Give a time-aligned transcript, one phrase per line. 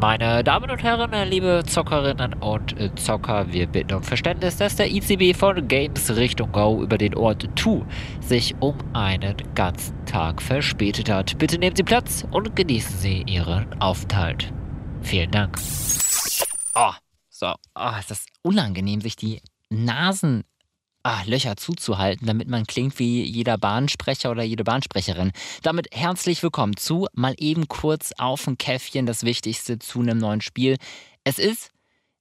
[0.00, 5.36] Meine Damen und Herren, liebe Zockerinnen und Zocker, wir bitten um Verständnis, dass der ICB
[5.36, 7.82] von Games Richtung Go über den Ort 2
[8.20, 11.36] sich um einen ganzen Tag verspätet hat.
[11.38, 14.52] Bitte nehmen Sie Platz und genießen Sie Ihren Aufenthalt.
[15.02, 15.58] Vielen Dank.
[16.74, 16.92] Oh,
[17.28, 20.44] so, oh, ist das unangenehm, sich die Nasen
[21.04, 25.32] ah, Löcher zuzuhalten, damit man klingt wie jeder Bahnsprecher oder jede Bahnsprecherin.
[25.62, 30.40] Damit herzlich willkommen zu mal eben kurz auf ein Käffchen das Wichtigste zu einem neuen
[30.40, 30.78] Spiel.
[31.22, 31.70] Es ist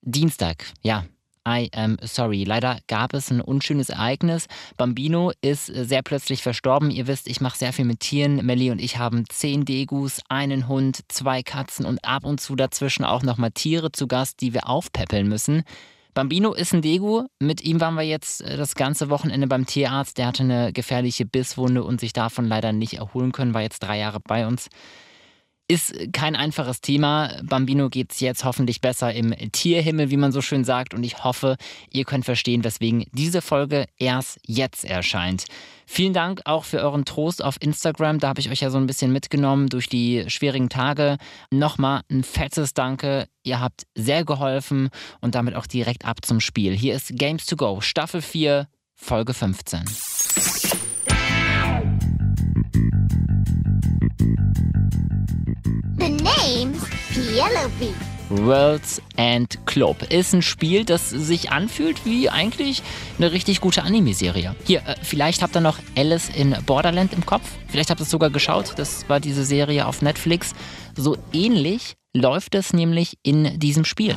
[0.00, 1.04] Dienstag, ja.
[1.46, 2.44] I am sorry.
[2.44, 4.48] Leider gab es ein unschönes Ereignis.
[4.76, 6.90] Bambino ist sehr plötzlich verstorben.
[6.90, 8.44] Ihr wisst, ich mache sehr viel mit Tieren.
[8.44, 13.04] Melly und ich haben zehn Degus, einen Hund, zwei Katzen und ab und zu dazwischen
[13.04, 15.64] auch nochmal Tiere zu Gast, die wir aufpäppeln müssen.
[16.18, 17.26] Bambino ist ein Degu.
[17.38, 20.18] Mit ihm waren wir jetzt äh, das ganze Wochenende beim Tierarzt.
[20.18, 23.98] Der hatte eine gefährliche Bisswunde und sich davon leider nicht erholen können, war jetzt drei
[23.98, 24.68] Jahre bei uns.
[25.68, 27.30] Ist kein einfaches Thema.
[27.44, 30.92] Bambino geht es jetzt hoffentlich besser im Tierhimmel, wie man so schön sagt.
[30.92, 31.56] Und ich hoffe,
[31.90, 35.44] ihr könnt verstehen, weswegen diese Folge erst jetzt erscheint.
[35.86, 38.18] Vielen Dank auch für euren Trost auf Instagram.
[38.18, 41.16] Da habe ich euch ja so ein bisschen mitgenommen durch die schwierigen Tage.
[41.52, 43.28] Nochmal ein fettes Danke.
[43.48, 44.90] Ihr habt sehr geholfen
[45.22, 46.76] und damit auch direkt ab zum Spiel.
[46.76, 49.86] Hier ist Games to Go, Staffel 4, Folge 15.
[55.96, 57.94] The name's Penelope.
[58.28, 62.82] Worlds and Club ist ein Spiel, das sich anfühlt wie eigentlich
[63.16, 64.54] eine richtig gute Anime-Serie.
[64.66, 67.48] Hier, äh, vielleicht habt ihr noch Alice in Borderland im Kopf.
[67.68, 68.74] Vielleicht habt ihr es sogar geschaut.
[68.76, 70.54] Das war diese Serie auf Netflix.
[70.94, 74.16] So ähnlich läuft es nämlich in diesem Spiel.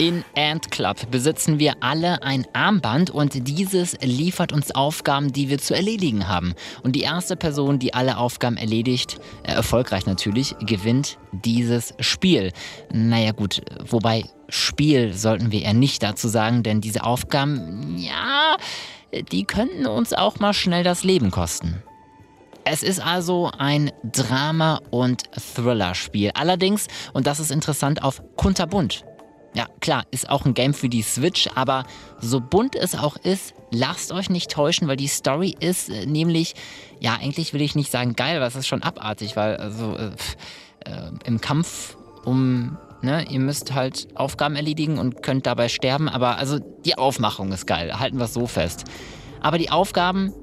[0.00, 5.58] In Ant Club besitzen wir alle ein Armband und dieses liefert uns Aufgaben, die wir
[5.58, 6.54] zu erledigen haben.
[6.84, 12.52] Und die erste Person, die alle Aufgaben erledigt, äh, erfolgreich natürlich, gewinnt dieses Spiel.
[12.92, 13.60] Naja gut,
[13.90, 18.56] wobei Spiel sollten wir eher nicht dazu sagen, denn diese Aufgaben, ja,
[19.32, 21.82] die könnten uns auch mal schnell das Leben kosten.
[22.62, 26.30] Es ist also ein Drama- und Thriller-Spiel.
[26.34, 29.04] Allerdings, und das ist interessant, auf kunterbunt.
[29.54, 31.84] Ja, klar, ist auch ein Game für die Switch, aber
[32.20, 36.54] so bunt es auch ist, lasst euch nicht täuschen, weil die Story ist äh, nämlich,
[37.00, 40.10] ja, eigentlich will ich nicht sagen geil, weil es ist schon abartig, weil also äh,
[40.84, 46.36] äh, im Kampf um, ne, ihr müsst halt Aufgaben erledigen und könnt dabei sterben, aber
[46.36, 48.84] also die Aufmachung ist geil, halten wir es so fest.
[49.40, 50.34] Aber die Aufgaben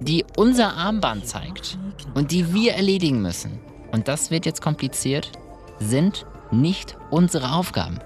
[0.00, 1.78] die unser Armband zeigt
[2.14, 3.60] und die wir erledigen müssen,
[3.92, 5.30] und das wird jetzt kompliziert,
[5.78, 7.98] sind nicht unsere Aufgaben.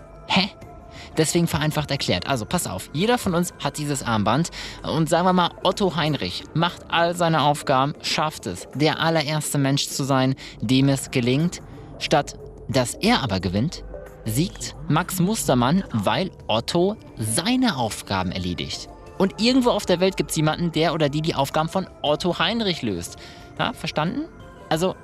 [1.19, 2.27] Deswegen vereinfacht erklärt.
[2.27, 4.51] Also pass auf, jeder von uns hat dieses Armband
[4.83, 9.89] und sagen wir mal, Otto Heinrich macht all seine Aufgaben, schafft es, der allererste Mensch
[9.89, 11.61] zu sein, dem es gelingt.
[11.99, 13.83] Statt dass er aber gewinnt,
[14.25, 18.89] siegt Max Mustermann, weil Otto seine Aufgaben erledigt.
[19.17, 22.39] Und irgendwo auf der Welt gibt es jemanden, der oder die die Aufgaben von Otto
[22.39, 23.17] Heinrich löst.
[23.59, 24.29] Ja, verstanden?
[24.69, 24.95] Also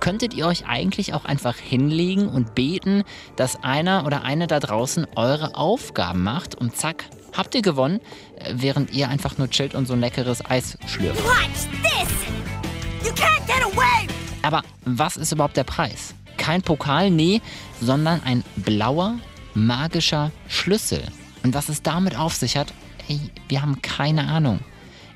[0.00, 3.04] könntet ihr euch eigentlich auch einfach hinlegen und beten,
[3.36, 7.04] dass einer oder eine da draußen eure Aufgaben macht und zack,
[7.36, 8.00] habt ihr gewonnen,
[8.36, 11.22] äh, während ihr einfach nur chillt und so ein leckeres Eis schlürft.
[14.42, 16.14] Aber was ist überhaupt der Preis?
[16.36, 17.42] Kein Pokal, nee,
[17.80, 19.18] sondern ein blauer,
[19.54, 21.02] magischer Schlüssel.
[21.42, 22.72] Und was es damit auf sich hat,
[23.06, 24.60] hey, wir haben keine Ahnung.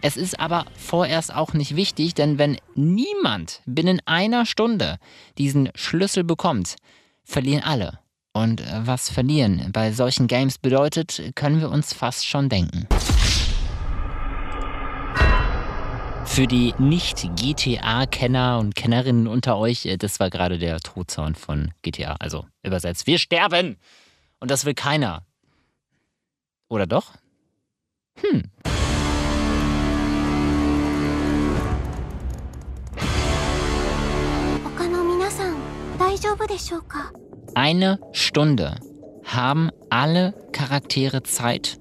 [0.06, 4.98] Es ist aber vorerst auch nicht wichtig, denn wenn niemand binnen einer Stunde
[5.38, 6.76] diesen Schlüssel bekommt,
[7.22, 8.00] verlieren alle.
[8.34, 12.87] Und äh, was verlieren bei solchen Games bedeutet, können wir uns fast schon denken.
[16.26, 22.16] Für die Nicht-GTA-Kenner und Kennerinnen unter euch, äh, das war gerade der Todsound von GTA.
[22.20, 23.79] Also übersetzt, wir sterben!
[24.38, 25.25] Und das will keiner.
[26.69, 27.14] Oder doch?
[28.20, 28.50] Hm.
[37.56, 38.76] Eine Stunde
[39.25, 41.81] haben alle Charaktere Zeit,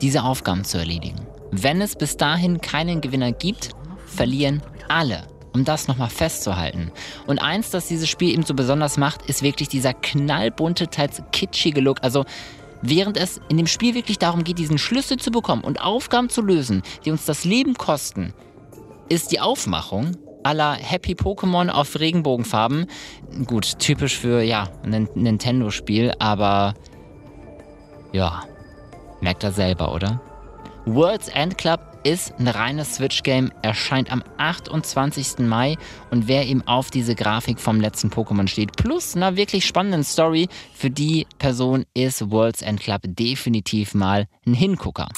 [0.00, 1.26] diese Aufgaben zu erledigen.
[1.50, 3.70] Wenn es bis dahin keinen Gewinner gibt,
[4.06, 5.26] verlieren alle.
[5.52, 6.92] Um das nochmal festzuhalten.
[7.26, 11.80] Und eins, das dieses Spiel eben so besonders macht, ist wirklich dieser knallbunte, teils kitschige
[11.80, 11.98] Look.
[12.02, 12.24] Also
[12.80, 16.42] Während es in dem Spiel wirklich darum geht, diesen Schlüssel zu bekommen und Aufgaben zu
[16.42, 18.34] lösen, die uns das Leben kosten,
[19.08, 22.86] ist die Aufmachung aller Happy Pokémon auf Regenbogenfarben.
[23.46, 26.74] Gut, typisch für, ja, ein Nintendo-Spiel, aber
[28.12, 28.44] ja,
[29.20, 30.20] merkt er selber, oder?
[30.86, 35.38] World's End Club ist ein reines Switch-Game, erscheint am 28.
[35.38, 35.76] Mai
[36.10, 40.48] und wer eben auf diese Grafik vom letzten Pokémon steht, plus einer wirklich spannenden Story,
[40.74, 45.08] für die Person ist World's End Club definitiv mal ein Hingucker.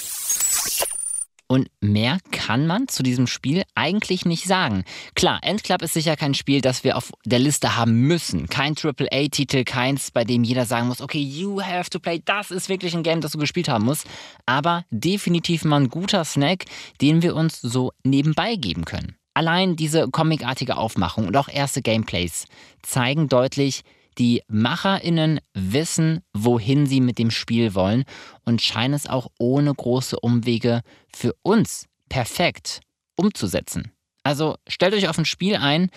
[1.49, 4.85] Und mehr kann man zu diesem Spiel eigentlich nicht sagen.
[5.15, 8.49] Klar, Endclub ist sicher kein Spiel, das wir auf der Liste haben müssen.
[8.49, 12.69] Kein AAA-Titel, keins, bei dem jeder sagen muss, okay, you have to play, das ist
[12.69, 14.07] wirklich ein Game, das du gespielt haben musst.
[14.45, 16.65] Aber definitiv mal ein guter Snack,
[17.01, 19.17] den wir uns so nebenbei geben können.
[19.35, 22.47] Allein diese comicartige Aufmachung und auch erste Gameplays
[22.83, 23.83] zeigen deutlich,
[24.19, 28.05] die MacherInnen wissen, wohin sie mit dem Spiel wollen
[28.45, 30.83] und scheinen es auch ohne große Umwege
[31.15, 32.81] für uns perfekt
[33.17, 33.93] umzusetzen.
[34.23, 35.91] Also stellt euch auf ein Spiel ein,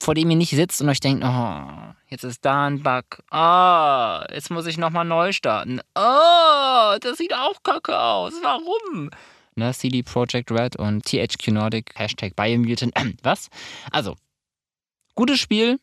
[0.00, 3.22] vor dem ihr nicht sitzt und euch denkt, oh, jetzt ist da ein Bug.
[3.30, 5.80] Ah, oh, jetzt muss ich nochmal neu starten.
[5.94, 8.34] Oh, das sieht auch kacke aus.
[8.42, 9.10] Warum?
[9.56, 12.92] Ne, CD Projekt Red und THQ Nordic, Hashtag Biomutant.
[13.22, 13.48] Was?
[13.92, 14.16] Also,
[15.14, 15.78] gutes Spiel,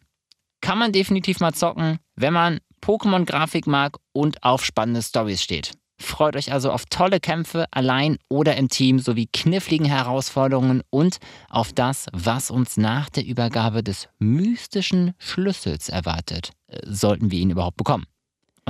[0.61, 5.73] kann man definitiv mal zocken, wenn man Pokémon-Grafik mag und auf spannende Stories steht.
[6.01, 11.17] Freut euch also auf tolle Kämpfe allein oder im Team sowie kniffligen Herausforderungen und
[11.47, 17.51] auf das, was uns nach der Übergabe des mystischen Schlüssels erwartet, äh, sollten wir ihn
[17.51, 18.05] überhaupt bekommen.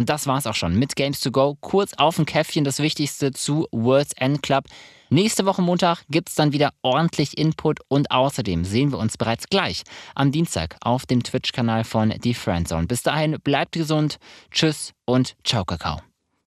[0.01, 1.59] Und das war's auch schon mit Games to Go.
[1.62, 4.65] Kurz auf ein Käffchen das Wichtigste zu World's End Club.
[5.12, 9.83] Nächste Woche Montag gibt's dann wieder ordentlich Input und außerdem sehen wir uns bereits gleich
[10.15, 12.88] am Dienstag auf dem Twitch-Kanal von Die Friendzone.
[12.88, 14.18] Bis dahin bleibt gesund,
[14.50, 16.01] tschüss und ciao Kakao.